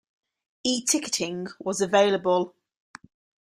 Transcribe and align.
E-ticketing 0.63 1.49
was 1.59 1.79
available. 1.79 2.55